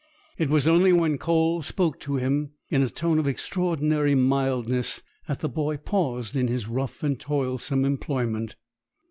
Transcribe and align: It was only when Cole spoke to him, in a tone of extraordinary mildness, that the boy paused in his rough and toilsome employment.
It 0.39 0.49
was 0.49 0.65
only 0.65 0.91
when 0.91 1.19
Cole 1.19 1.61
spoke 1.61 1.99
to 1.99 2.15
him, 2.15 2.53
in 2.69 2.81
a 2.81 2.89
tone 2.89 3.19
of 3.19 3.27
extraordinary 3.27 4.15
mildness, 4.15 5.03
that 5.27 5.41
the 5.41 5.47
boy 5.47 5.77
paused 5.77 6.35
in 6.35 6.47
his 6.47 6.67
rough 6.67 7.03
and 7.03 7.19
toilsome 7.19 7.85
employment. 7.85 8.55